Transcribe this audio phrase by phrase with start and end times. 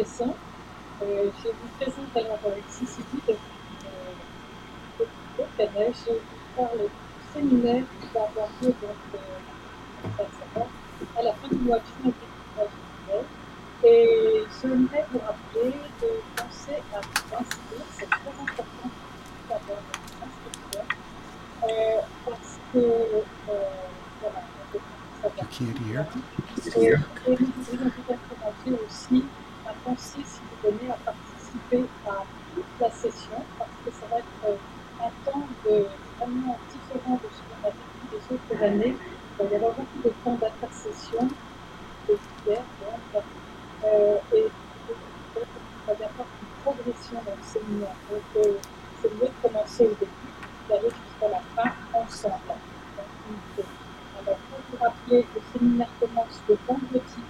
[0.00, 2.38] Euh, je vous présente alors
[2.70, 3.38] ici Sylvie
[4.98, 5.04] euh,
[5.58, 5.94] Canet.
[6.06, 6.20] Je vous
[6.56, 6.88] parle du
[7.34, 10.22] séminaire qui va avoir lieu donc, euh,
[11.18, 12.12] à la fin du mois de juin
[13.84, 18.90] et j'aimerais vous rappeler de penser à vous inscrire, c'est très important
[19.48, 20.84] d'avoir une inscription,
[21.64, 23.22] euh, parce que euh,
[24.20, 24.42] voilà,
[26.76, 26.94] et,
[28.66, 29.24] vous aussi
[29.84, 34.44] penser, si vous venez, à participer à toute la session, parce que ça va être
[34.46, 34.56] euh,
[35.00, 35.86] un temps de,
[36.18, 38.96] vraiment différent de ce qu'on a vécu les autres années.
[39.38, 41.28] Il va y avoir beaucoup de temps d'intercession,
[42.08, 43.22] de prière, donc,
[43.84, 47.96] euh, et il va y avoir une progression dans le séminaire.
[48.10, 48.56] Donc,
[49.02, 50.32] c'est mieux de commencer au début,
[50.68, 52.34] d'aller jusqu'à la fin ensemble.
[52.46, 53.66] Donc,
[54.20, 57.29] alors, pour vous rappeler, le séminaire commence le vendredi 30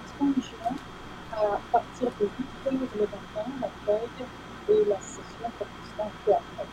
[1.41, 4.27] à partir de 8 heures le matin, l'accueil
[4.69, 6.67] et la session commencera un peu après.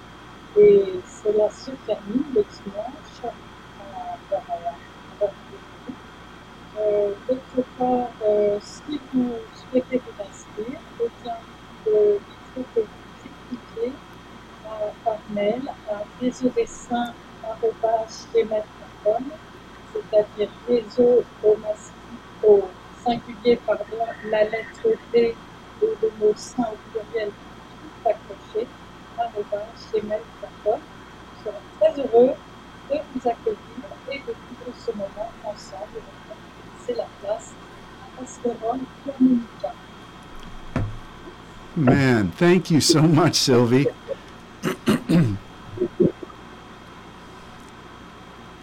[0.57, 2.28] Et cela se termine
[42.69, 43.87] thank you so much, Sylvie.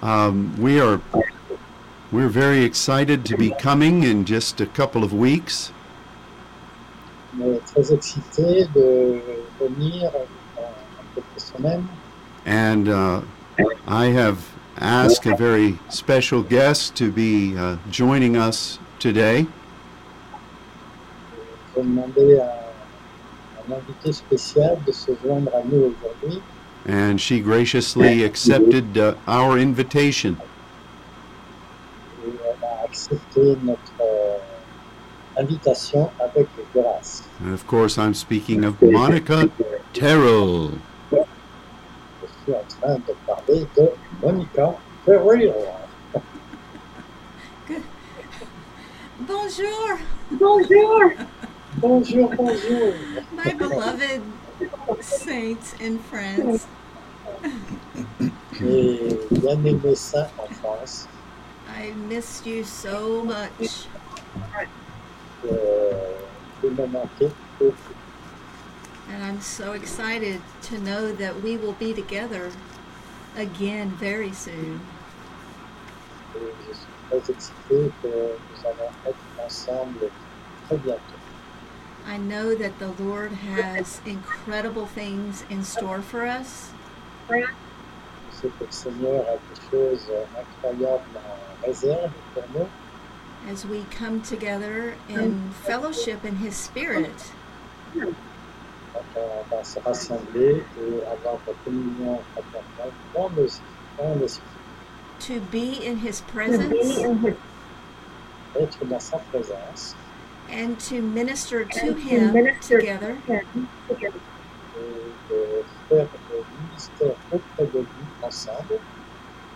[0.04, 1.02] um, we are
[2.12, 5.72] we're very excited to be coming in just a couple of weeks,
[7.66, 9.20] très excités de
[9.60, 10.12] venir
[11.16, 11.88] quelques semaines.
[12.46, 13.22] and uh,
[13.88, 14.38] I have
[14.78, 19.48] asked a very special guest to be uh, joining us today.
[21.76, 21.82] Je
[22.40, 22.65] à
[23.70, 26.42] un invité spécial de se joindre à nous aujourd'hui.
[26.88, 30.38] and she graciously accepted uh, our invitation.
[32.24, 34.38] Et elle a accepté notre euh,
[35.38, 37.24] invitation avec grâce.
[37.44, 39.50] And of course, I'm speaking of Monica
[39.94, 40.72] Terrell.
[41.12, 41.18] Je
[42.44, 43.90] suis en train de parler de
[44.22, 45.82] Monica Ferreira.
[49.20, 49.98] Bonjour,
[50.32, 51.12] Bonjour!
[51.78, 52.94] Bonjour, bonjour.
[53.34, 54.22] my beloved
[55.02, 56.68] saints and friends.
[58.54, 61.08] J'ai bien aimé ça en France.
[61.68, 63.88] I missed you so much.
[65.46, 66.14] Euh,
[66.64, 67.94] je me manquais beaucoup.
[69.12, 72.52] And I'm so excited to know that we will be together
[73.36, 74.80] again very soon.
[76.36, 76.72] Et
[77.10, 80.10] très excité que nous allons être ensemble
[80.68, 81.16] très bientôt.
[82.08, 86.72] I know that the Lord has incredible things in store for us.
[93.48, 97.32] As we come together in fellowship in His Spirit.
[105.20, 107.04] To be in His presence
[110.50, 113.42] être dans sa and to minister to Him together et
[115.30, 117.88] de faire le ministère auprès de lui
[118.24, 118.80] ensemble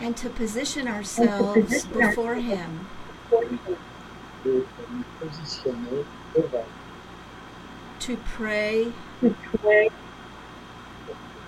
[0.02, 2.88] and to position ourselves before Him.
[3.32, 3.46] Et
[4.46, 6.06] de nous positionner
[6.36, 6.66] devant
[8.00, 9.90] to pray lui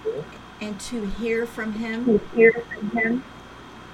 [0.03, 0.23] pour
[0.61, 2.19] and to hear from Him.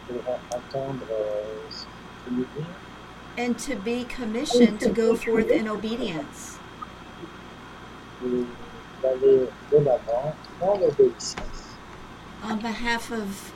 [0.07, 1.85] Pour entendre euh, ce
[2.25, 2.65] qu'il nous dit
[3.37, 6.57] and to be commissioned to go forth in obedience.
[8.25, 8.45] et
[9.01, 11.75] d'aller de l'avant dans l'obéissance.
[12.43, 13.53] On behalf of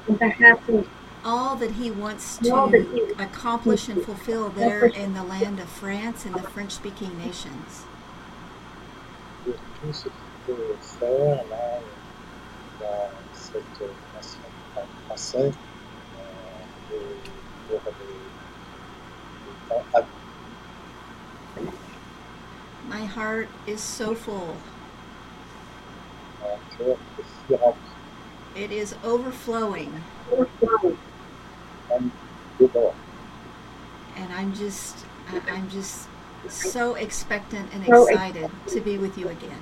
[1.24, 6.36] all that He wants to accomplish and fulfill there in the land of France and
[6.36, 7.86] the French speaking nations.
[22.88, 24.56] My heart is so full.
[26.42, 27.92] Mon cœur est si rempli,
[28.64, 29.92] It is overflowing,
[34.18, 36.08] and I'm just, I- I'm just
[36.50, 39.62] so expectant and excited to be with you again.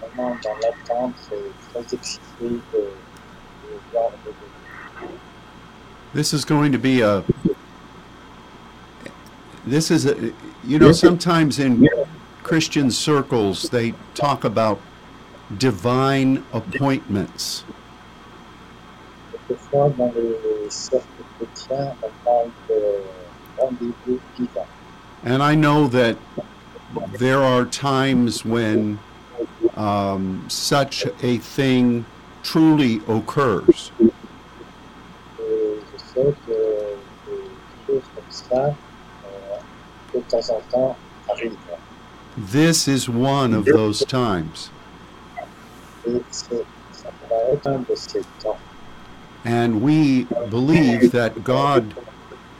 [0.00, 4.32] Vraiment dans l'attente et très excité de, de voir de
[6.18, 7.22] This is going to be a.
[9.64, 10.32] This is a.
[10.64, 11.88] You know, sometimes in
[12.42, 14.80] Christian circles, they talk about
[15.58, 17.62] divine appointments.
[19.46, 23.04] Quelquefois, dans les cercles chrétiens, on parle de
[23.56, 24.66] rendez-vous divin.
[25.22, 26.16] And I know that
[27.16, 28.98] there are times when
[29.76, 32.04] um, such a thing
[32.42, 33.92] truly occurs.
[34.00, 37.40] Et je sais que des
[37.86, 39.58] choses comme ça, euh,
[40.14, 40.96] de temps en temps,
[41.30, 41.56] arrivent.
[42.36, 44.70] This is one of those times.
[46.06, 47.10] Et c'est- ça
[47.66, 48.58] un de ces temps.
[49.44, 51.94] And we believe that God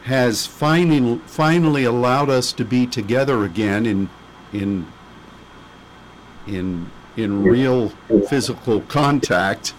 [0.04, 4.08] has finally, finally allowed us to be together again in,
[4.52, 4.86] in,
[6.46, 7.90] in, in real
[8.28, 9.74] physical contact.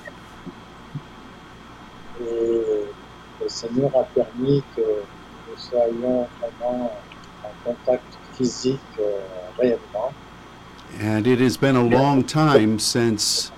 [2.22, 2.86] Et
[3.42, 7.09] le Seigneur a permis que nous soyons vraiment en
[7.70, 9.20] contact physique euh,
[9.58, 10.14] réellement.
[11.02, 13.52] And it has been a long time since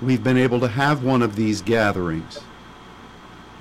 [0.00, 2.40] we've been able to have one of these gatherings.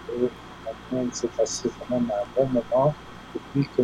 [0.10, 0.30] Et
[0.64, 2.94] maintenant, il s'est passé quand même un bon moment
[3.34, 3.82] depuis que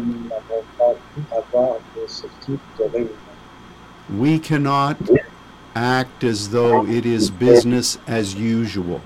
[0.78, 2.60] pas pu avoir de ce type.
[4.16, 4.98] We cannot
[5.76, 9.02] act as though it is business as usual.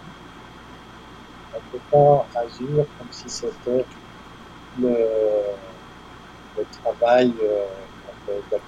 [6.57, 7.65] Le, travail euh,
[8.05, 8.63] qu'on fait d'habitude.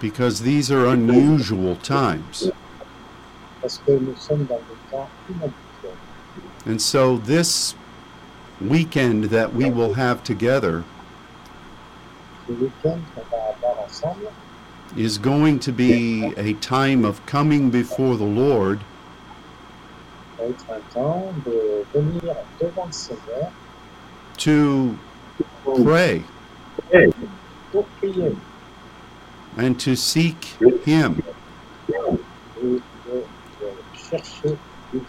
[0.00, 2.50] because these are unusual times.
[3.60, 5.96] parce que nous sommes dans des temps inhabituels.
[6.66, 7.74] And so this
[8.60, 10.84] weekend that we will have together
[12.48, 14.30] Le week-end qu'on va avoir ensemble
[14.96, 18.80] is going to be a time of coming before the Lord
[20.38, 23.50] va être un temps de venir devant le Seigneur
[24.36, 24.96] to
[25.82, 26.22] pray
[29.56, 30.44] and to seek
[30.84, 31.22] Him.
[31.88, 32.20] et
[32.60, 32.80] de,
[33.10, 33.22] de
[33.96, 34.58] chercher
[34.92, 35.02] lui.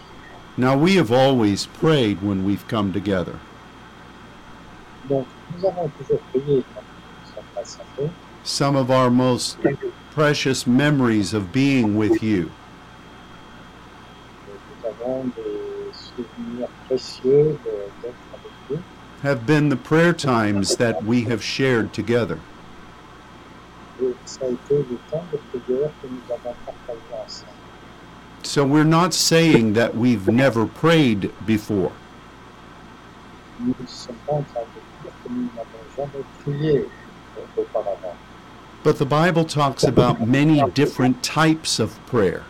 [0.58, 3.40] Now, we have always prayed when we've come together,
[5.10, 5.26] Donc,
[5.56, 8.12] nous avons toujours prié quand nous sommes rassemblés.
[8.44, 9.58] some of our most
[10.12, 12.52] precious memories of being with you.
[19.24, 22.42] Have been the prayer times that we have shared together.
[28.44, 31.94] So we're not saying that we've never prayed before.
[38.84, 42.44] But the Bible talks about many different types of prayer.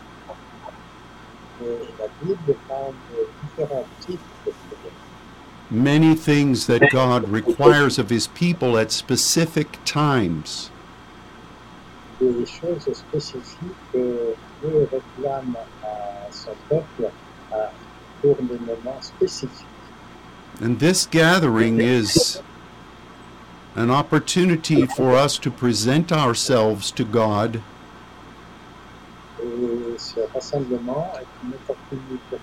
[5.74, 10.70] Many things that God requires of his people at specific times.
[12.20, 17.10] des choses spécifiques que Dieu réclame à son peuple
[18.22, 19.66] pour des moments spécifiques.
[20.62, 22.40] And this gathering is
[23.74, 27.60] an opportunity for us to present ourselves to God
[29.42, 32.38] Et ce rassemblement est une opportunité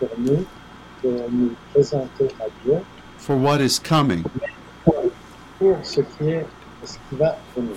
[0.00, 0.46] pour nous
[1.08, 2.80] nous présenter à Dieu
[3.18, 4.24] for what is coming,
[5.58, 6.46] pour ce qui est
[6.84, 7.76] ce qui va venir,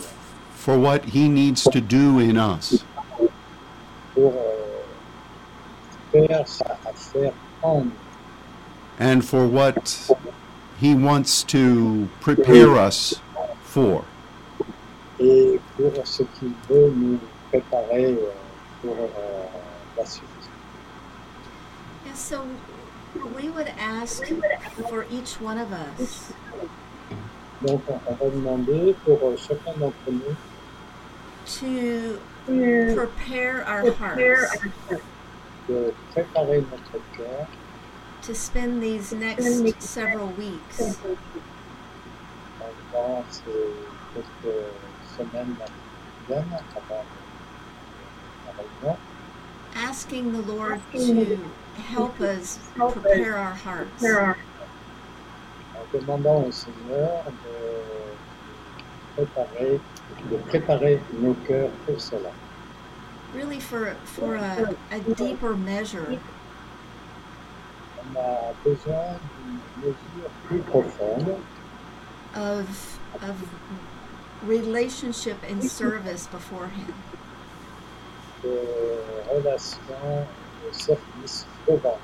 [0.51, 2.83] for what he needs to do in us.
[4.13, 4.33] pour
[6.11, 7.91] faire sa affaire en nous
[8.99, 10.11] and for what
[10.81, 13.21] he wants to prepare us
[13.63, 14.03] for.
[15.19, 17.19] et pour ce qu'il veut nous
[17.49, 18.17] préparer
[18.81, 18.95] pour
[19.97, 20.23] la suite.
[22.15, 22.41] So
[23.25, 24.23] we would ask
[24.89, 26.33] for each one of us.
[27.65, 30.35] Donc, on on va demander pour chacun d'entre nous
[31.45, 32.19] to
[32.95, 34.57] prepare our hearts.
[35.67, 37.47] de préparer notre cœur
[38.21, 40.97] to spend these next several weeks
[42.91, 43.73] pendant ces
[44.13, 44.55] quelques
[45.17, 47.05] semaines qui viennent avant
[48.45, 48.97] la réunion,
[49.75, 51.37] asking the Lord to
[51.77, 53.89] help us prepare our hearts.
[53.99, 54.37] prepare our
[55.75, 59.79] en demandant au Seigneur de préparer,
[60.31, 62.31] de préparer nos cœurs pour cela.
[63.33, 66.17] Really for for a, a deeper measure
[67.99, 71.35] On a besoin d'une mesure plus profonde
[72.35, 73.35] of, of
[74.43, 76.93] relationship and service before Him.
[78.43, 78.59] de
[79.33, 80.25] relation,
[80.67, 81.99] de service devant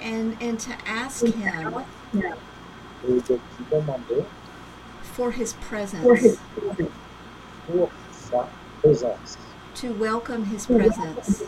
[0.00, 4.24] And, and to ask Him lui et de lui demander
[5.02, 6.38] for His presence,
[7.66, 8.48] pour sa
[8.80, 9.36] présence,
[9.74, 11.42] to welcome His presence,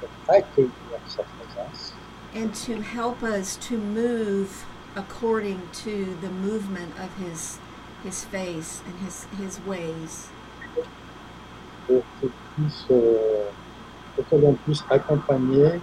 [0.00, 1.92] de accueillir sa présence
[2.34, 4.64] and to help us to move
[4.96, 7.58] according to the movement of His
[8.02, 10.28] His face and His His ways.
[14.16, 15.80] Pour qu'il puisse, que l'on puisse accompagner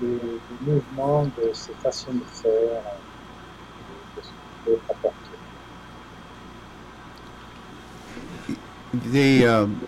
[0.00, 0.18] le,
[0.66, 2.82] le mouvement de ses façons de faire,
[4.16, 5.16] de ce qu'il peut apporter.
[9.12, 9.80] The um,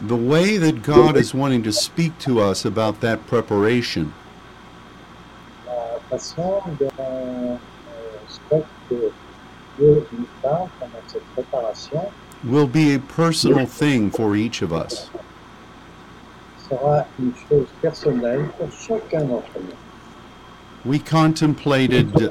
[0.00, 4.12] the way that God is wanting to speak to us about that preparation
[5.66, 7.56] La façon dont euh,
[8.28, 9.12] je crois que
[9.78, 12.02] Dieu nous parle pendant cette préparation
[12.44, 15.10] will be a personal thing for each of us.
[16.68, 19.76] Sera une chose personnelle pour chacun d'entre nous.
[20.84, 22.30] We contemplated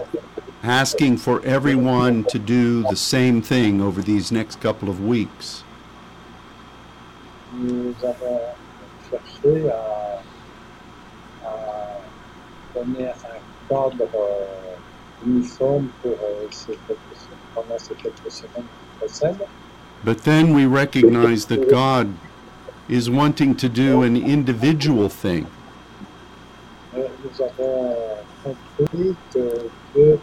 [0.64, 5.64] asking for everyone to do the same thing over these next couple of weeks.
[7.54, 8.42] Nous avons
[9.10, 10.22] cherché à,
[11.46, 12.02] à
[12.74, 13.40] donner un
[13.70, 17.00] cadre euh, uniforme pour euh, ces quelques,
[17.54, 19.48] pendant ces quelques semaines qui précèdent.
[20.04, 22.14] But then we recognized that God
[22.88, 25.48] is wanting to do an individual thing.
[26.94, 30.20] Nous avons compris que Dieu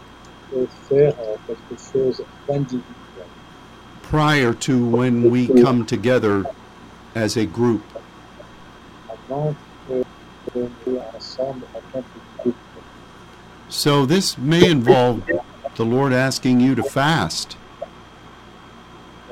[0.49, 1.13] peut faire
[1.47, 2.93] quelque chose d'individuel
[4.13, 6.45] prior to when we come together
[7.15, 7.81] as a group.
[9.09, 9.55] avant
[9.87, 10.03] que
[10.55, 12.55] nous ensemble en tant que groupe.
[13.69, 15.23] So this may involve
[15.77, 17.57] the Lord asking you to fast.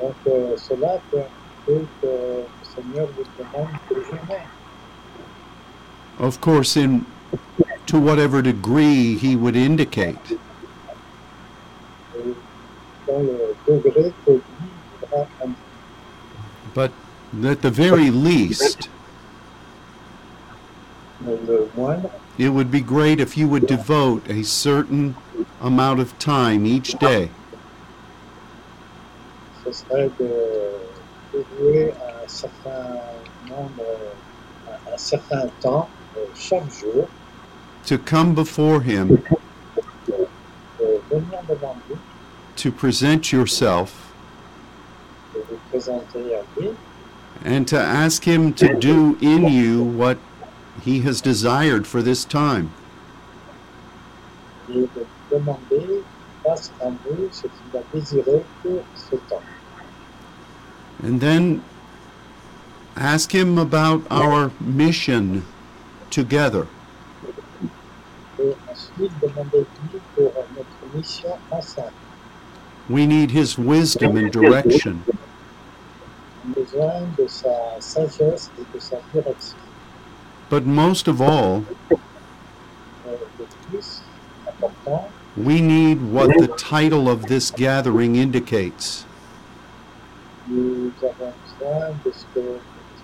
[0.00, 1.22] Donc euh, cela peut
[1.64, 4.42] peut que le Seigneur vous demande de jeûner.
[6.18, 7.04] Of course, in
[7.86, 10.38] to whatever degree He would indicate.
[12.14, 12.34] Et
[13.06, 14.40] dans le degré que lui
[15.00, 15.56] voudra indiquer.
[16.74, 16.92] But
[17.44, 18.88] at the very least,
[21.20, 25.14] Mais le moindre, it would be great if you would devote a certain
[25.60, 27.30] amount of time each day
[32.26, 33.82] ce serait de dévouer un certain nombre,
[34.68, 37.08] un, un certain temps euh, chaque jour.
[37.86, 39.18] To come before Him,
[40.06, 41.96] de venir devant lui,
[42.56, 44.12] to present yourself,
[45.34, 46.70] de vous présenter à lui.
[47.44, 50.18] And to ask Him to do in you what
[50.84, 52.70] He has desired for this time.
[54.68, 54.88] et de lui
[55.30, 56.02] demander
[56.44, 59.42] face à nous ce qu'il a désiré pour ce temps.
[61.04, 61.60] And then
[62.96, 65.44] ask Him about our mission
[66.10, 66.66] together.
[72.88, 75.04] We need His wisdom and direction.
[80.50, 81.64] But most of all,
[85.36, 89.06] we need what the title of this gathering indicates.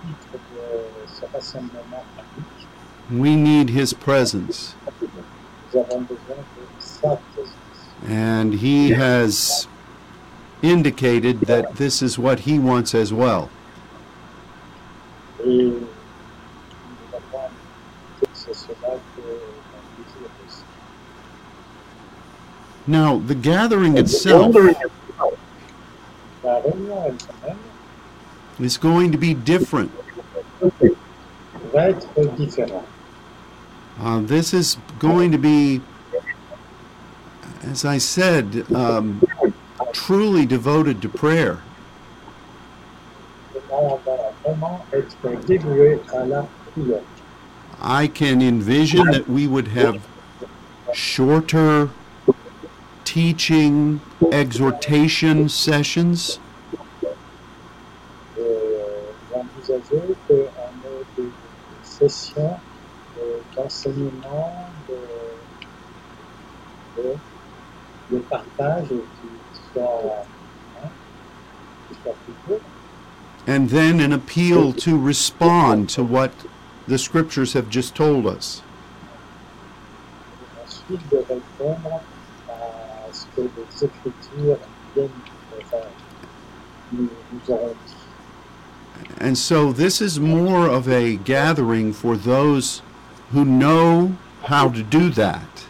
[0.03, 2.67] Nous avons besoin de ce que le titre de ce rassemblement indique.
[3.11, 4.75] We need His presence.
[5.01, 7.55] Nous avons besoin de sa présence.
[8.07, 9.67] And He has
[10.61, 13.49] indicated that this is what He wants as well.
[15.45, 15.87] Et nous
[17.13, 17.49] avons
[18.19, 20.63] que c'est cela que l'on désire aussi.
[22.87, 24.55] Now, the gathering itself
[26.41, 27.57] La réunion elle-même
[28.59, 29.91] is going to be different.
[33.99, 35.81] Uh, this is going to be,
[37.63, 39.21] as I said, um,
[39.93, 41.61] truly devoted to prayer.
[43.71, 47.03] On va vraiment être dévoué à la prière.
[47.81, 50.01] I can envision that we would have
[50.93, 51.89] shorter
[53.05, 54.01] teaching,
[54.31, 56.39] exhortation sessions,
[59.69, 61.29] Et envisager qu'on ait des
[61.83, 62.57] sessions
[63.19, 64.97] euh, d'enseignement, de,
[67.01, 67.15] de,
[68.11, 70.89] de partage qui hein,
[71.87, 72.59] qui soient
[73.47, 76.31] and then an appeal to respond to what
[76.87, 78.61] the scriptures have just told us.
[89.17, 92.81] And so this is more of a gathering for those
[93.31, 95.65] who know how to do that.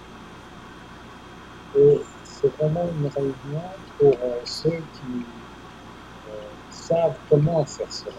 [1.76, 3.64] Eh, Et c'est vraiment une réunion
[4.00, 5.26] pour ceux eh, qui
[6.72, 8.14] savent comment faire cela.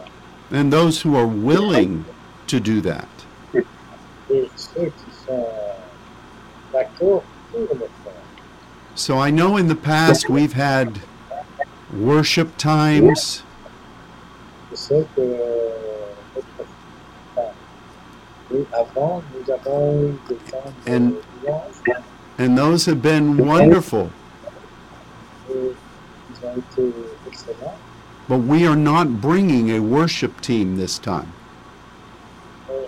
[0.52, 2.04] and those who are willing
[2.48, 3.08] to do that.
[3.54, 5.46] Et ceux qui sont
[6.72, 7.22] d'accord
[7.52, 8.12] pour le faire.
[8.96, 11.00] So I know in the past we've had
[11.94, 13.42] worship times,
[14.72, 15.68] Sais que euh,
[16.36, 16.70] notre-
[18.52, 21.12] oui, avant, nous avons eu des temps de And-
[21.44, 21.98] louange
[22.38, 24.10] and those have been wonderful.
[25.50, 26.92] et ils ont été
[27.26, 27.74] excellents.
[28.28, 31.26] But we are not bringing a worship team this time.
[32.70, 32.86] Euh,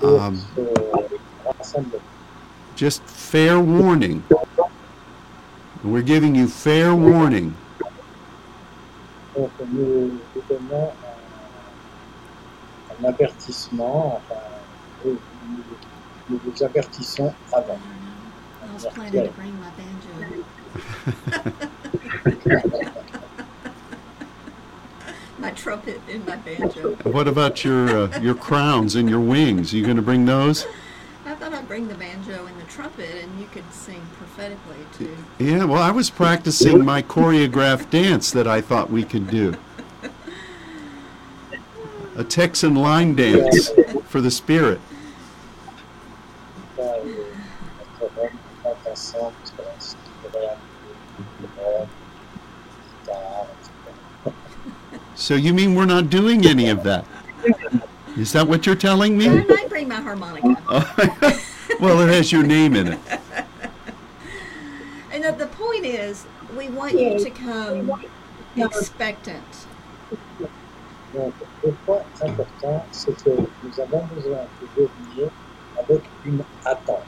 [0.00, 0.38] pour Um.
[2.76, 4.22] Just fair warning.
[5.84, 7.54] We're giving you fair warning.
[9.34, 10.92] Donc nous nous donnons
[13.00, 14.40] un, un avertissement, enfin,
[15.04, 15.64] oui, nous,
[16.30, 17.80] nous vous avertissons avant.
[18.62, 20.44] I was planning to bring my banjo.
[25.38, 26.94] my trumpet and my banjo.
[27.10, 29.72] What about your uh, your crowns and your wings?
[29.72, 30.64] Are you going to bring those?
[31.72, 35.16] I thought I'd bring the banjo and the trumpet and you could sing prophetically too.
[35.38, 39.54] Yeah, well, I was practicing my choreographed dance that I thought we could do.
[42.16, 43.70] A Texan line dance
[44.06, 44.80] for the spirit.
[46.76, 48.28] Ça, notre homme
[48.66, 50.60] est ensemble, parce que là, c'est agréable,
[51.40, 51.88] le monde,
[53.00, 53.46] guitare,
[54.24, 54.34] etc.
[55.14, 57.06] So you mean we're not doing any of that?
[58.18, 59.26] Is that what you're telling me?
[59.28, 61.38] I bring my harmonica.
[61.82, 62.98] well, it has your name in it.
[65.12, 66.24] And the, the point is,
[66.56, 67.90] we want you to come
[68.56, 69.66] expectant.
[71.12, 73.30] Donc, le point important, c'est que
[73.62, 75.30] nous avons besoin de devenir
[75.78, 77.04] avec une attente.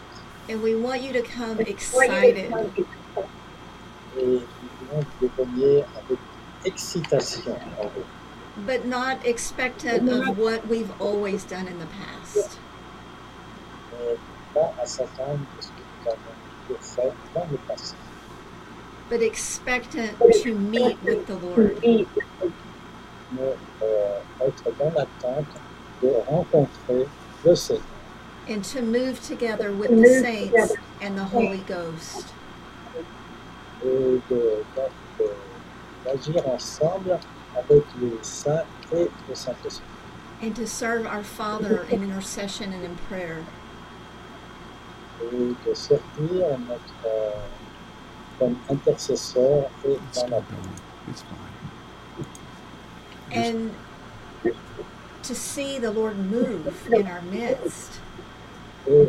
[0.51, 2.53] And we want you to come excited.
[4.19, 4.43] Et nous
[4.81, 6.19] voulons devenir avec
[6.65, 8.05] excitation en vous.
[8.67, 12.59] but not expectant of what we've always done in the past.
[13.93, 14.19] Mais
[14.55, 16.19] pas à s'attendre de ce que nous avons
[16.67, 17.95] toujours fait dans le passé.
[19.11, 21.77] But expectant to meet with the Lord.
[21.83, 25.47] Mais euh, être dans l'attente
[26.03, 27.07] de rencontrer
[27.45, 27.83] le Seigneur
[28.49, 32.27] and to move together with the saints and the Holy Ghost.
[33.85, 34.21] et
[36.05, 37.19] d'agir ensemble
[37.57, 39.85] avec les saints et le Saint-Esprit.
[40.43, 43.45] And to serve our Father in intercession and in prayer.
[45.23, 47.35] Et de servir notre,
[48.39, 50.81] comme intercesseur et dans la not going.
[51.09, 51.45] It's fine.
[53.33, 53.75] And
[55.23, 58.01] to see the Lord move in our midst.
[58.87, 59.09] et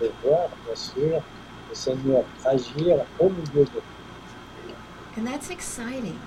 [0.00, 1.22] de voir bien sûr
[1.68, 4.74] le Seigneur agir au milieu de nous.
[5.16, 6.18] And that's exciting.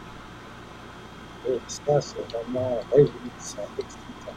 [1.48, 4.34] Et ça, c'est vraiment réjouissant, excitant.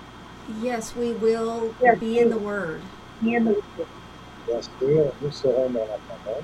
[0.62, 2.80] Yes, we will be in the Word,
[4.46, 6.42] Bien sûr, nous serons dans la parole,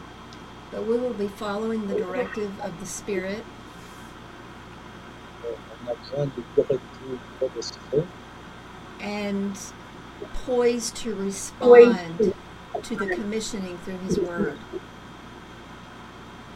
[0.70, 3.42] but we will be following the directive of the Spirit
[5.44, 8.04] on a besoin de directives de l'esprit
[9.00, 9.56] and
[10.44, 12.32] poised to respond
[12.82, 14.58] to the commissioning through His Word.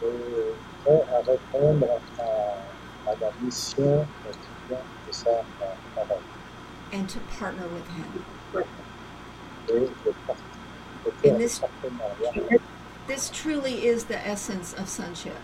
[0.03, 1.87] et prêt à répondre
[2.19, 4.37] à, à la mission qui
[4.69, 4.77] vient
[5.07, 5.29] de sa
[5.95, 6.17] parole.
[6.93, 8.23] and to partner with Him.
[9.69, 10.35] et de part- de faire
[11.23, 11.61] And this-
[13.07, 15.35] This truly is the essence of sonship.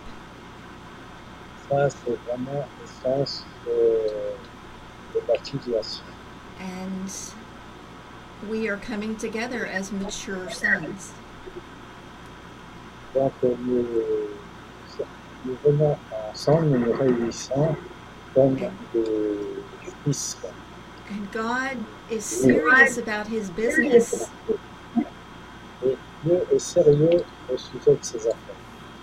[1.70, 4.38] Ça, c'est vraiment l'essence de,
[5.14, 6.06] de la filiation.
[6.60, 7.12] And
[8.50, 11.12] we are coming together as mature sons.
[13.14, 13.86] Donc, nous,
[15.44, 15.98] nous venons
[16.32, 17.76] ensemble, nous nous réunissons
[18.34, 19.58] comme des
[20.06, 20.38] fils.
[21.10, 21.78] And God
[22.10, 24.30] is serious about His business.
[26.28, 28.56] Et Dieu est sérieux au sujet de ses affaires.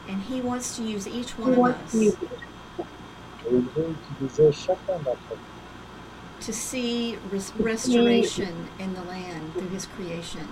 [0.08, 5.16] And He wants to use each one of us Et il veut utiliser chacun d'entre
[5.30, 5.38] nous
[6.44, 10.46] to see res- restoration in the land through His creation.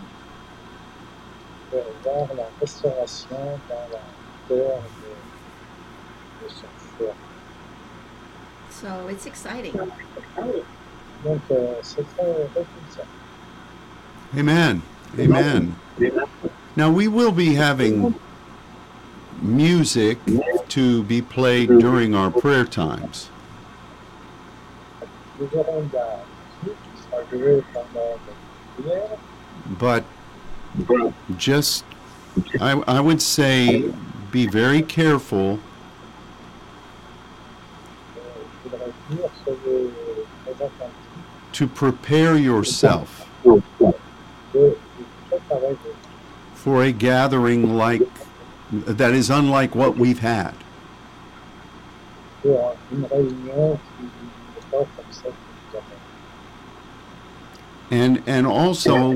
[1.70, 3.36] pour voir la restauration
[3.68, 4.00] dans la
[4.48, 6.66] terre de, de son
[6.98, 7.14] choix.
[8.70, 9.72] So it's exciting.
[11.24, 13.08] Donc, euh, c'est très réjouissant.
[14.36, 14.80] Amen.
[15.18, 15.72] Amen.
[16.74, 18.14] Now we will be having
[19.40, 20.18] music
[20.68, 23.28] to be played during our prayer times.
[29.78, 30.04] But
[31.36, 31.84] just,
[32.60, 33.92] I, I would say,
[34.30, 35.58] be very careful
[41.52, 43.60] to prepare yourself de
[44.52, 44.76] de
[45.28, 45.94] préparer vos
[46.62, 48.02] for a gathering like
[48.70, 50.54] that is unlike what we've had.
[52.42, 55.36] pour une réunion qui n'est pas comme celle que
[55.72, 56.00] nous avons.
[57.90, 59.12] And and also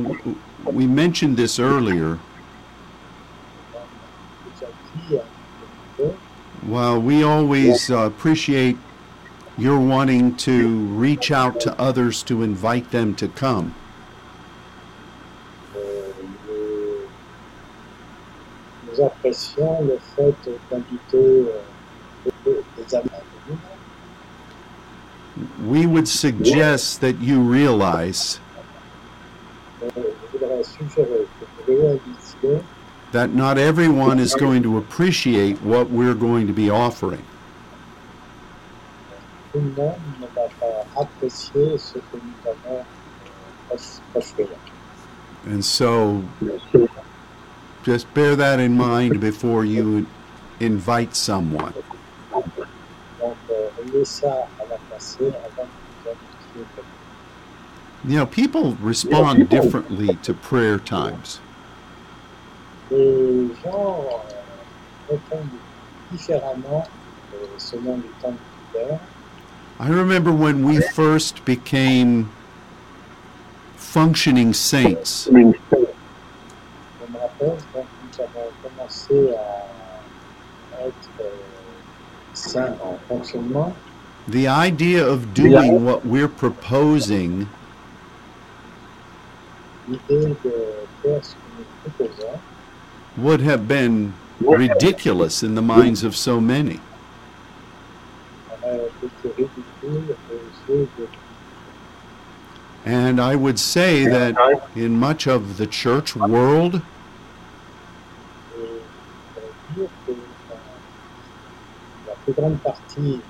[0.64, 2.18] we mentioned this earlier.
[4.44, 4.66] déjà
[5.08, 5.22] dit un petit
[5.96, 6.14] peu,
[6.68, 8.76] While we always uh, appreciate
[9.56, 13.72] your wanting to reach out to others to invite them to come,
[15.74, 16.12] euh,
[18.85, 20.34] nous- nous apprécions le fait
[20.70, 23.10] d'inviter euh, des- des amis
[25.66, 28.40] we would suggest that you realize
[29.82, 29.88] Euh,
[30.32, 32.62] Je voudrais suggérer que vous réalisiez
[33.12, 37.22] that not everyone is going to appreciate what we're going to be offering.
[39.52, 44.48] tout le monde ne va pas apprécier ce que nous allons euh, off- offrir.
[45.48, 46.22] And so
[47.86, 50.04] just bear that in mind before you
[50.58, 51.72] invite someone.
[58.04, 61.38] You know, people respond differently to prayer times.
[69.78, 72.32] I remember when we first became
[73.76, 75.28] functioning saints,
[77.38, 81.10] Je me rappelle quand nous avons commencé à être
[82.34, 83.74] saints en fonctionnement,
[84.28, 87.46] the idea of doing what we're proposing
[89.88, 90.52] l'idée de
[91.02, 92.38] faire ce que nous proposons
[93.16, 96.80] would have been ridiculous in the minds of so many.
[98.62, 101.06] aurait été ridicule aux yeux de
[102.88, 104.36] And I would say that
[104.76, 106.80] in much of the church world,
[108.56, 108.60] Et
[109.74, 110.16] je voudrais dire que dans
[112.06, 113.20] la grande partie du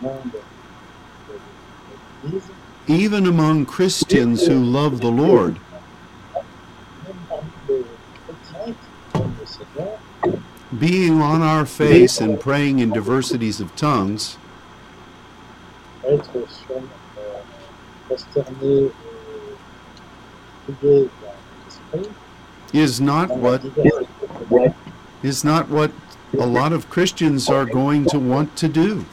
[0.00, 0.18] monde
[1.32, 2.50] de l'Église,
[2.88, 5.58] even among Christians who love the Lord,
[10.78, 14.36] being on our face and praying in diversities of tongues.
[22.72, 23.62] Is not what
[25.22, 25.90] is not what
[26.38, 29.04] a lot of Christians are going to want to do.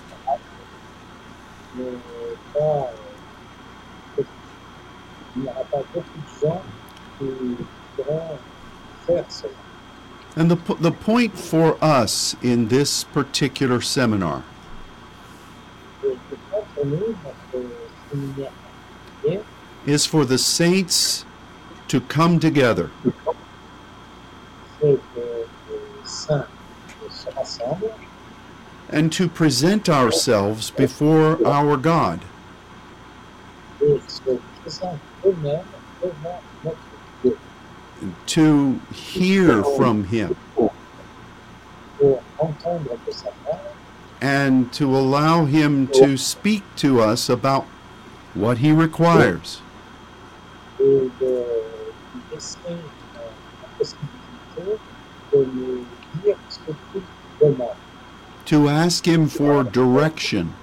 [10.35, 14.43] And the the point for us in this particular seminar
[19.85, 21.25] is for the saints
[21.87, 22.91] to come together
[24.79, 25.21] c'est que
[25.69, 26.45] les saints
[27.09, 27.91] se rassemblent
[28.89, 32.21] and to present ourselves before our God.
[38.25, 40.35] to hear from him
[44.21, 47.65] and to allow him to speak to us about
[48.33, 49.61] what he requires.
[58.47, 60.53] To ask him for direction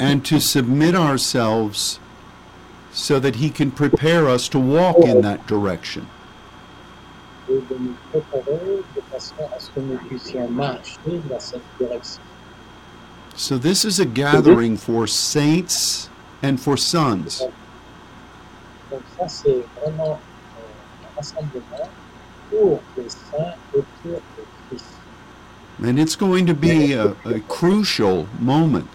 [0.00, 2.00] and to submit ourselves
[2.90, 6.08] so that he can prepare us to walk in that direction.
[13.36, 16.08] So, this is a gathering for saints
[16.42, 17.40] and for sons.
[25.82, 28.88] And it's going to be a, a crucial moment.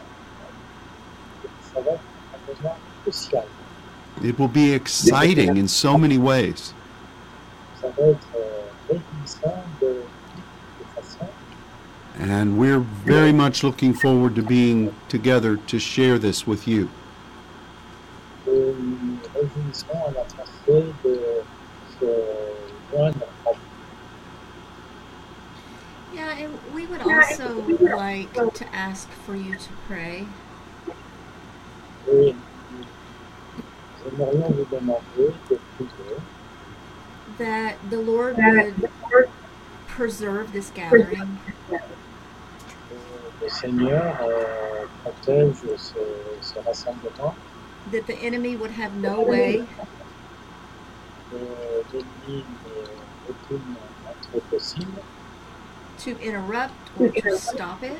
[4.24, 6.74] It will be exciting in so many ways.
[12.18, 16.90] And we're very much looking forward to being together to share this with you.
[19.40, 21.20] réjouissons à la pensée de
[22.00, 22.06] se
[22.92, 23.52] joindre à
[26.14, 30.26] Yeah, and we would also like to ask for you to pray.
[32.08, 32.34] Et
[32.72, 32.86] nous
[34.08, 36.18] aimerions vous demander de prier
[37.38, 38.90] that the Lord would
[39.88, 41.38] preserve this gathering,
[41.70, 42.96] que
[43.42, 46.00] le Seigneur euh, protège ce,
[46.42, 47.36] ce rassemblement,
[47.92, 49.68] that the enemy would have no way
[56.00, 57.98] to interrupt or to stop it,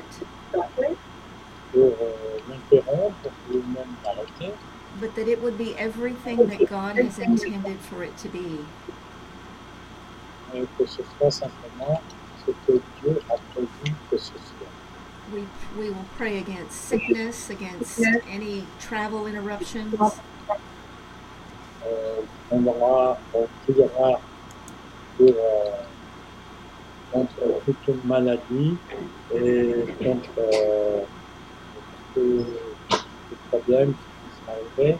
[1.72, 1.96] pour
[2.48, 4.52] l'interrompre ou même l'arrêter,
[5.00, 8.64] but that it would be everything that God has intended for it to be.
[10.52, 12.00] et que ce soit simplement
[12.44, 14.66] ce que Dieu a prévu que ce soit.
[15.32, 15.42] We,
[15.78, 19.94] we will pray against sickness, against any travel interruptions,
[21.82, 24.20] Euh, on, aura, on priera
[25.16, 25.82] pour, euh,
[27.12, 28.76] contre toute une maladie
[29.34, 31.02] et contre euh,
[32.14, 32.44] tous
[33.30, 34.98] les problèmes qui sont arrivés.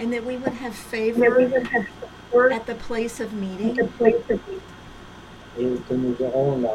[0.00, 1.40] and that we would have favor
[2.52, 3.78] at the place of meeting,
[5.58, 6.68] et que nous aurons la,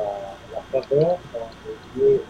[0.54, 1.50] la faveur dans
[1.98, 2.22] les lieux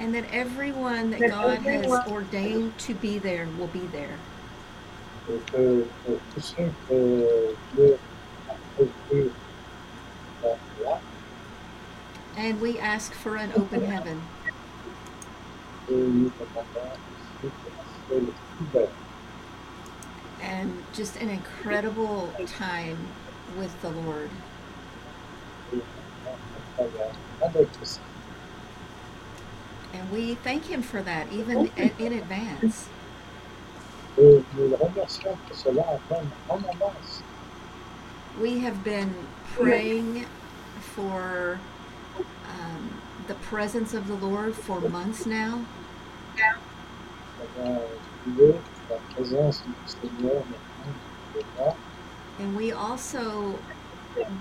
[0.00, 4.16] and that everyone that God has ordained to be there will be there.
[5.28, 7.98] et que, que tous ceux que Dieu
[8.48, 9.47] a prévus d'être là,
[12.38, 14.22] And we ask for an open heaven.
[20.40, 22.96] and just an incredible time
[23.58, 24.30] with the Lord.
[29.92, 32.88] And we thank Him for that, even in, advance.
[38.40, 39.14] We have been
[39.54, 40.26] praying
[40.94, 41.58] for
[42.48, 45.64] um, the presence of the Lord for months now,
[52.38, 53.58] and we also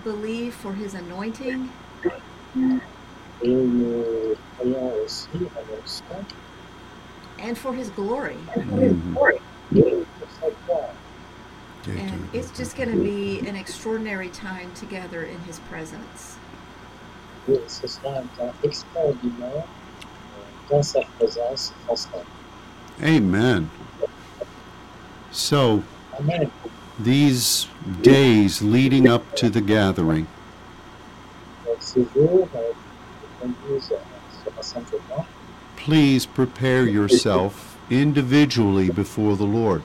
[0.03, 1.69] believe for His anointing
[7.39, 8.37] and for His glory.
[11.85, 16.37] And it's just going to be an extraordinary time together in His presence.
[17.67, 21.73] Ce sera un temps extraordinaire euh, dans sa présence.
[23.01, 23.69] Amen.
[25.31, 25.83] So,
[26.19, 26.51] Amen.
[26.99, 27.67] these
[28.01, 30.27] days leading up to the gathering,
[31.65, 32.71] Donc, ces jours euh,
[33.21, 35.25] qui conduisent euh, à ce rassemblement,
[35.77, 39.83] please prepare yourself individually before the Lord.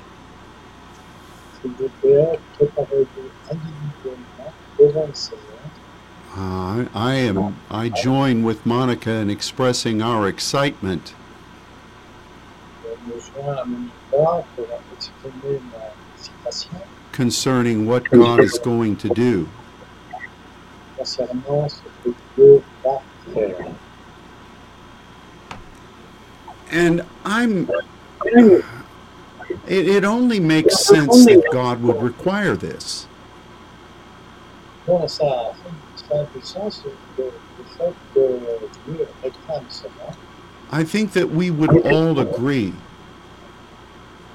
[6.34, 7.56] Uh, I am.
[7.70, 11.14] I join with Monica in expressing our excitement
[17.12, 19.48] concerning what God is going to do.
[26.70, 27.70] And I'm.
[29.66, 33.06] It, it only makes sense that God would require this.
[34.86, 35.52] Bon, ça,
[35.96, 36.82] ça a du sens
[37.16, 37.24] le,
[37.78, 38.20] fait que
[38.86, 40.16] Dieu réclame cela.
[40.72, 42.72] I think that we would all agree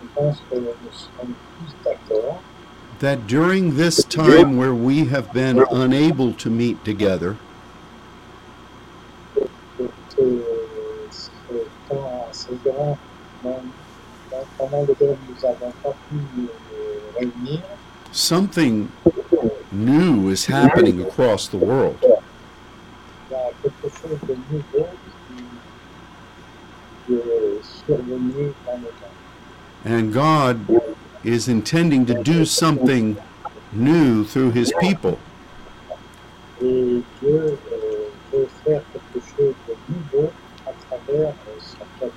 [0.01, 2.41] Je pense que nous sommes tous d'accord
[2.99, 7.35] that during this time where we have been unable to meet together,
[9.35, 10.43] que, que
[11.11, 11.29] ce
[11.89, 12.97] temps, ce grand
[13.43, 13.61] moment
[14.57, 16.47] pendant lequel nous n'avons pas pu nous
[17.17, 17.61] réunir,
[18.11, 18.87] something
[19.77, 21.97] new is happening across the world.
[22.03, 22.09] il
[23.31, 24.87] y a quelque chose de nouveau
[25.27, 25.43] qui,
[27.05, 29.07] qui est survenu dans le monde.
[29.85, 30.59] And God
[31.23, 33.17] is intending to do something
[33.71, 35.17] new through his people.
[36.61, 37.01] Euh,
[38.31, 40.31] veut faire quelque chose de nouveau
[40.65, 41.33] à travers
[42.01, 42.09] euh.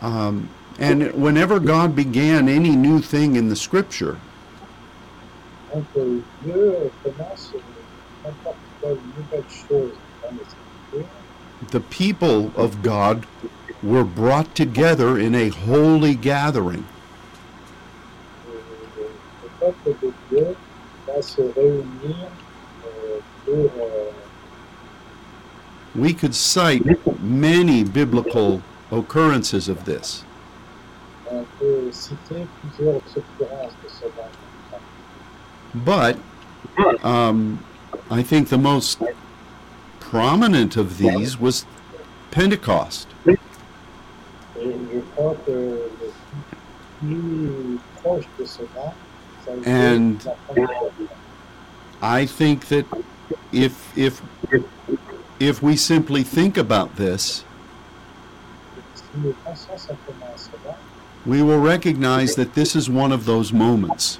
[0.00, 4.18] Um, and whenever God began any new thing in the scripture,
[5.74, 5.84] Donc
[6.44, 7.52] Dieu commence
[8.24, 11.08] n'importe quelle nouvelle chose dans les Écritures.
[11.70, 13.26] the people of God
[13.82, 16.84] were brought together in a holy gathering.
[18.48, 19.02] Et
[19.42, 20.56] le peuple de Dieu
[21.06, 22.28] va se réunir
[23.44, 23.70] pour
[25.96, 26.84] We could cite
[27.20, 30.24] many biblical occurrences of this.
[31.30, 34.30] on peut citer plusieurs occurrences de ce genre.
[35.84, 36.18] But
[37.02, 37.64] um,
[38.10, 39.00] I think the most
[40.00, 41.64] prominent of these was
[42.30, 43.08] Pentecost.
[43.26, 43.36] Et
[44.92, 46.10] je crois que le
[47.00, 48.92] plus proche de cela,
[49.44, 50.18] ça a été And-
[52.02, 52.84] I think that
[53.52, 54.22] if if
[55.40, 57.44] if we simply think about this,
[58.94, 60.76] Si nous pensons simplement à cela,
[61.26, 64.18] we will recognize that this is one of those moments.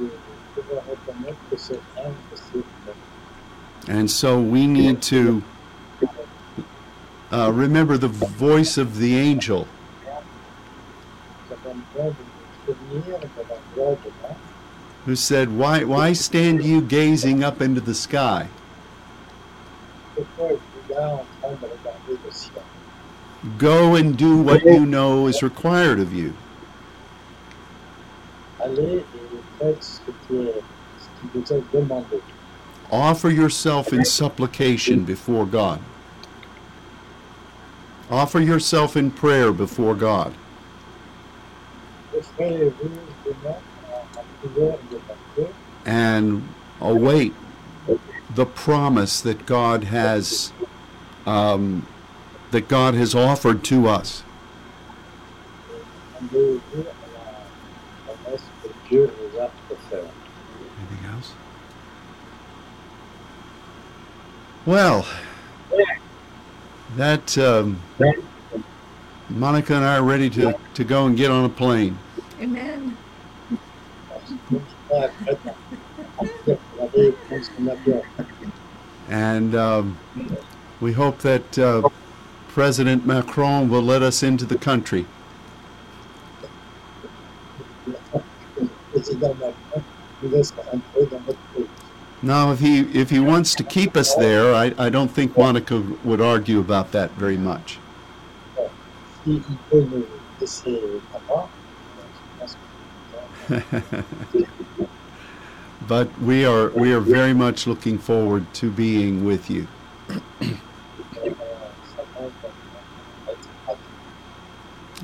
[0.00, 0.08] nous
[0.56, 2.94] devons reconnaître que c'est un de ces moments.
[3.88, 5.42] And so we need to
[7.32, 9.66] uh, remember the voice of the angel
[11.50, 12.22] Nous avons besoin de
[12.66, 14.36] nous souvenir de la voix de l'ange
[15.08, 18.46] who said, Why, why stand you gazing up into the sky?
[20.14, 22.62] Pourquoi êtes-vous là en train de regarder le ciel
[23.56, 26.34] Go and do what you know is required of you.
[28.62, 29.04] Allez et
[29.58, 30.62] faites ce qui, est,
[31.00, 32.20] ce qui vous est demandé.
[32.90, 35.80] Offer yourself in supplication before God.
[38.10, 40.32] Offer yourself in prayer before God.
[45.84, 46.48] And
[46.80, 47.34] await
[48.34, 50.52] the promise that God has
[51.26, 51.86] um,
[52.50, 54.22] that God has offered to us.
[56.14, 56.84] Rendez-vous à
[58.08, 60.10] la promesse que Dieu vous a offerte.
[60.78, 61.32] Anything else?
[64.68, 65.06] Well,
[66.96, 67.80] that um,
[69.30, 71.96] Monica and I are ready to, to go and get on a plane.
[72.38, 72.94] Amen.
[74.50, 75.38] Donc, pas après,
[76.18, 78.02] vous allez prendre son avion.
[79.08, 79.96] And um,
[80.82, 81.88] we hope that uh,
[82.48, 85.06] President Macron will let us into the country.
[92.22, 95.80] Now, if he if he wants to keep us there, I, I don't think Monica
[96.04, 97.78] would argue about that very much.
[105.88, 109.66] But we are we are very much looking forward to being with you.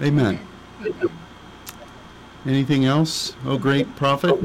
[0.02, 0.40] Amen.
[2.44, 4.36] Anything else, oh great prophet?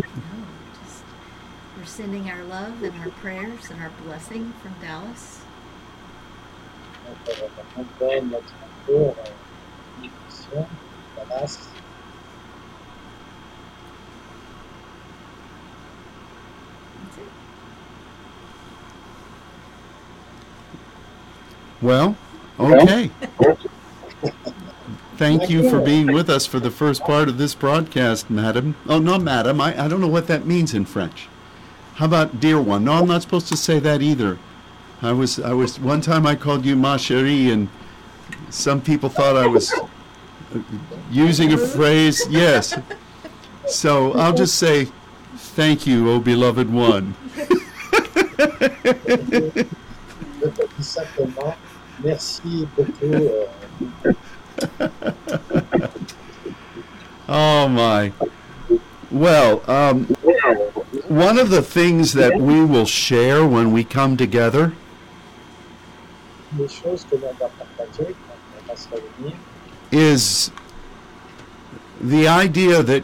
[1.97, 5.41] No, just, we're sending our love and our prayers and our blessing from Dallas.
[7.06, 8.54] Donc, on donne notre
[8.88, 9.15] amour,
[10.02, 10.67] bénédiction,
[11.15, 11.69] Dallas,
[17.02, 17.23] That's it.
[21.82, 22.15] Well,
[22.60, 23.12] okay.
[25.17, 28.75] Thank you for being with us for the first part of this broadcast, madam.
[28.88, 29.60] Oh, no, madam.
[29.60, 31.30] I, I don't know what that means in French.
[31.99, 32.85] How about dear one?
[32.85, 34.39] No, I'm not supposed to say that either.
[35.01, 37.67] I was, I was, one time I called you ma chérie, and
[38.49, 39.73] some people thought I was
[41.12, 42.25] using a phrase.
[42.29, 42.73] Yes.
[43.67, 44.88] So I'll just say,
[45.35, 47.15] thank you, oh beloved one.
[47.35, 47.67] je
[50.55, 51.53] te dis simplement
[52.01, 53.49] merci beaucoup.
[57.27, 58.13] Oh my.
[59.12, 60.07] Well, um,
[61.08, 64.73] one of the things that we will share when we come together
[66.58, 69.36] les choses que l'on va partager quand on va se réunir,
[69.91, 70.52] is
[72.02, 73.04] the idea that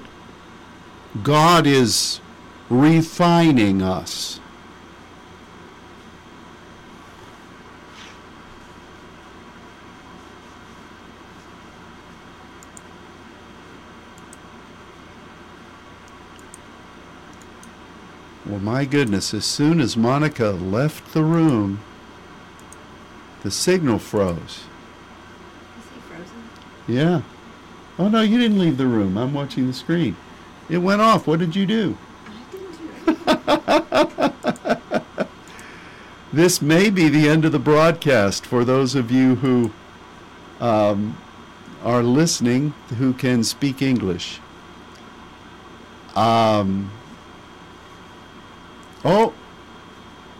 [1.24, 2.21] God is
[2.69, 4.39] refining us.
[18.45, 21.79] Well, my goodness, as soon as Monica left the room,
[23.43, 24.37] the signal froze.
[24.39, 24.65] Is
[25.93, 26.43] he frozen?
[26.87, 27.21] Yeah.
[27.98, 29.17] Oh no, you didn't leave the room.
[29.17, 30.15] I'm watching the screen.
[30.69, 31.27] It went off.
[31.27, 31.98] What did you do?
[32.27, 34.25] I didn't do it.
[36.35, 39.71] This may be the end of the broadcast for those of you who
[40.60, 41.17] um,
[41.81, 44.41] are listening who can speak English.
[46.13, 46.91] Um,
[49.06, 49.33] oh,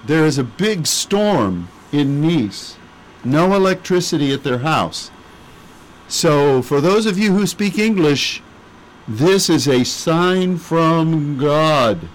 [0.06, 2.78] there is a big storm in Nice.
[3.24, 5.10] No electricity at their house.
[6.08, 8.42] So, for those of you who speak English,
[9.08, 12.08] this is a sign from God.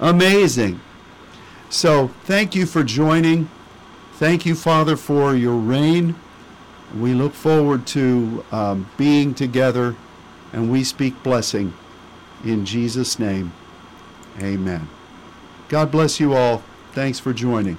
[0.00, 0.80] Amazing.
[1.68, 3.50] So, thank you for joining.
[4.14, 6.14] Thank you, Father, for your rain.
[6.96, 9.94] We look forward to um, being together,
[10.52, 11.74] and we speak blessing
[12.44, 13.52] in Jesus' name.
[14.40, 14.88] Amen.
[15.68, 16.62] God bless you all.
[16.92, 17.76] Thanks for joining.